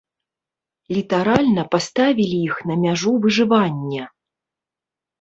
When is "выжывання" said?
3.27-4.03